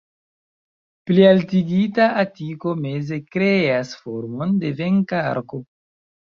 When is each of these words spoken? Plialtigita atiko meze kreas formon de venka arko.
Plialtigita 1.09 2.07
atiko 2.21 2.73
meze 2.87 3.19
kreas 3.37 3.93
formon 4.07 4.57
de 4.65 4.73
venka 4.81 5.21
arko. 5.35 5.63